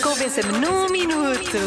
[0.00, 1.58] Convença-me num minuto.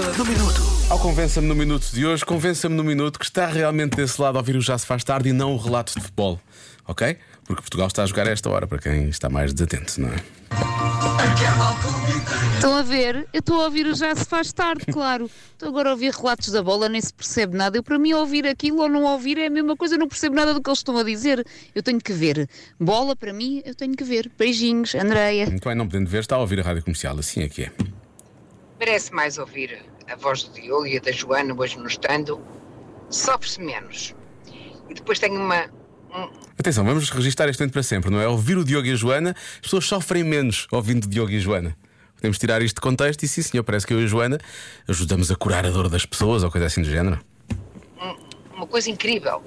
[0.90, 4.40] Ao Convença-me no Minuto de hoje, convença-me no Minuto que está realmente desse lado a
[4.40, 6.40] ouvir o Já Se Faz Tarde e não o relato de futebol.
[6.88, 7.18] Ok?
[7.48, 10.16] Porque Portugal está a jogar a esta hora, para quem está mais desatento, não é?
[12.56, 13.28] Estão a ver?
[13.32, 15.30] Eu estou a ouvir o Já Se Faz Tarde, claro.
[15.54, 17.78] Estou agora a ouvir relatos da bola, nem se percebe nada.
[17.78, 20.36] Eu, para mim, ouvir aquilo ou não ouvir é a mesma coisa, eu não percebo
[20.36, 21.46] nada do que eles estão a dizer.
[21.74, 22.50] Eu tenho que ver.
[22.78, 24.30] Bola, para mim, eu tenho que ver.
[24.38, 25.46] Beijinhos, Andreia.
[25.46, 27.72] Muito bem, não podendo ver, está a ouvir a rádio comercial, assim é que é.
[28.78, 32.42] Merece mais ouvir a voz do Diogo e a da Joana hoje no estando.
[33.10, 34.14] Sofre-se menos.
[34.90, 35.77] E depois tenho uma.
[36.60, 38.28] Atenção, vamos registar este momento para sempre, não é?
[38.28, 41.78] Ouvir o Diogo e a Joana, as pessoas sofrem menos ouvindo Diogo e Joana.
[42.16, 44.40] Podemos tirar isto de contexto e sim, senhor, parece que eu e a Joana
[44.88, 47.20] ajudamos a curar a dor das pessoas ou coisa assim do género.
[48.56, 49.44] uma coisa incrível.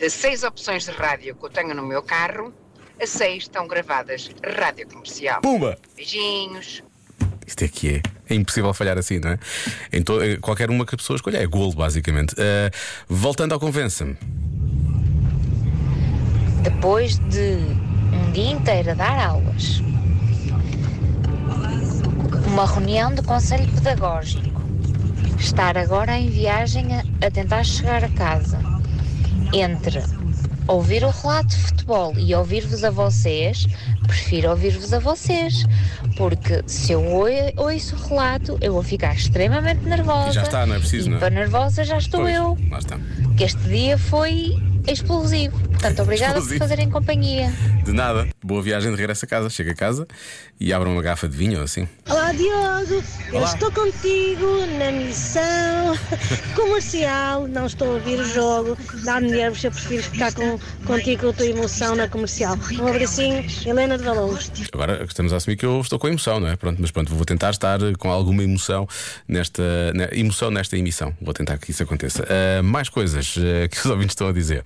[0.00, 2.54] Das seis opções de rádio que eu tenho no meu carro,
[3.00, 5.42] as seis estão gravadas rádio comercial.
[5.42, 5.78] Pumba!
[5.94, 6.82] Beijinhos.
[7.46, 8.02] Isto é que é.
[8.28, 9.38] É impossível falhar assim, não é?
[9.92, 12.34] Em em qualquer uma que a pessoa escolha é golo, basicamente.
[12.38, 12.70] Ah,
[13.08, 14.16] voltando ao Convença-me.
[16.66, 17.58] Depois de
[18.12, 19.80] um dia inteiro a dar aulas,
[22.48, 24.60] uma reunião de conselho pedagógico,
[25.38, 28.58] estar agora em viagem a, a tentar chegar a casa,
[29.52, 30.02] entre
[30.66, 33.68] ouvir o relato de futebol e ouvir-vos a vocês,
[34.04, 35.64] prefiro ouvir-vos a vocês,
[36.16, 40.30] porque se eu ouço o relato, eu vou ficar extremamente nervosa.
[40.30, 41.20] E já está, não é preciso, e não é?
[41.20, 42.98] para nervosa já estou Pois, eu Lá está.
[43.36, 44.56] que este dia foi
[44.88, 45.56] explosivo.
[45.76, 47.52] Portanto, obrigada por fazerem companhia.
[47.84, 48.26] De nada.
[48.42, 49.50] Boa viagem de regresso a casa.
[49.50, 50.06] Chega a casa
[50.58, 51.86] e abre uma garrafa de vinho ou assim.
[52.08, 53.52] Olá Diogo, eu Olá.
[53.52, 54.46] estou contigo
[54.78, 55.94] na missão
[56.54, 61.28] comercial, não estou a ouvir o jogo, dá-me nervos, eu prefiro ficar com, contigo com
[61.28, 62.56] a tua emoção na comercial.
[62.80, 64.38] Um abracinho, Helena de Valongo.
[64.72, 66.56] Agora estamos a assumir que eu estou com emoção, não é?
[66.56, 68.88] Pronto, mas pronto, vou tentar estar com alguma emoção
[69.28, 71.14] nesta ne- emoção nesta emissão.
[71.20, 72.26] Vou tentar que isso aconteça.
[72.28, 74.64] Ah, mais coisas ah, que os ouvintes estão a dizer.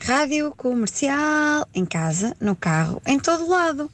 [0.00, 3.90] Rádio comercial, em casa, no carro, em todo lado.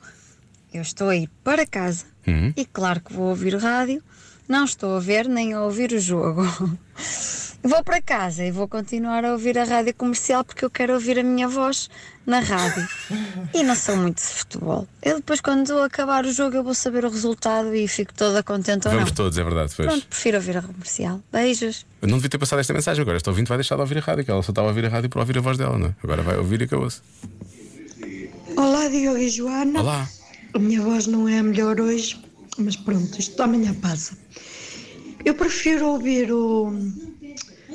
[0.72, 2.52] Eu estou a ir para casa Uhum.
[2.56, 4.02] e claro que vou ouvir rádio,
[4.48, 6.42] não estou a ver nem a ouvir o jogo.
[7.62, 11.18] Vou para casa e vou continuar a ouvir a rádio comercial porque eu quero ouvir
[11.18, 11.90] a minha voz
[12.26, 12.88] na rádio.
[13.52, 14.86] E não sou muito de futebol.
[15.02, 18.86] Eu depois, quando acabar o jogo, eu vou saber o resultado e fico toda contente
[18.86, 19.16] ou Vamos não.
[19.16, 19.72] todos, é verdade.
[19.76, 19.88] Pois.
[19.88, 21.20] Pronto, prefiro ouvir a comercial.
[21.32, 21.84] Beijos.
[22.00, 23.16] Eu não devia ter passado esta mensagem agora.
[23.16, 24.88] Este ouvinte vai deixar de ouvir a rádio, que ela só estava a ouvir a
[24.88, 25.94] rádio para ouvir a voz dela, não é?
[26.02, 27.00] Agora vai ouvir e acabou-se.
[28.56, 29.80] Olá, Diogo e Joana.
[29.80, 30.08] Olá.
[30.54, 32.20] A minha voz não é a melhor hoje,
[32.56, 34.16] mas pronto, isto amanhã passa.
[35.24, 36.72] Eu prefiro ouvir o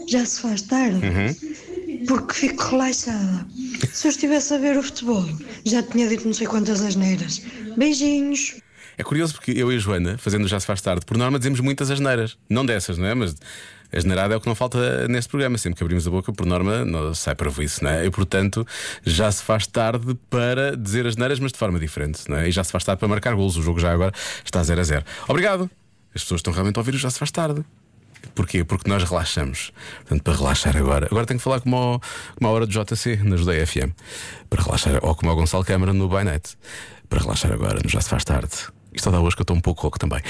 [0.08, 1.00] Já se faz tarde,
[2.08, 3.46] porque fico relaxada.
[3.92, 5.26] Se eu estivesse a ver o futebol,
[5.66, 7.42] já tinha dito não sei quantas asneiras.
[7.78, 8.56] Beijinhos.
[8.98, 11.60] É curioso porque eu e a Joana, fazendo Já Se Faz Tarde, por norma dizemos
[11.60, 12.38] muitas asneiras.
[12.50, 13.14] Não dessas, não é?
[13.14, 13.36] Mas
[13.92, 15.58] a é o que não falta neste programa.
[15.58, 18.06] Sempre que abrimos a boca, por norma, não sai para isso, não é?
[18.06, 18.66] E portanto,
[19.04, 22.50] já se faz tarde para dizer asneiras, mas de forma diferente, não é?
[22.50, 23.58] E já se faz tarde para marcar golos.
[23.58, 24.14] O jogo já agora
[24.44, 25.06] está 0 a 0.
[25.28, 25.70] Obrigado!
[26.14, 27.64] As pessoas estão realmente a ouvir o Já Se Faz Tarde.
[28.34, 28.64] Porquê?
[28.64, 29.72] Porque nós relaxamos.
[30.00, 31.08] Portanto, para relaxar agora.
[31.08, 32.02] Agora tenho que falar como, ao-
[32.36, 33.92] como a hora do JC na Judeia FM.
[34.50, 36.26] Para relaxar, ou como ao Gonçalo Câmara no By.
[37.10, 38.50] Para relaxar agora, Já Se Faz Tarde.
[38.94, 40.22] Isto dá hoje que eu estou um pouco rouco também.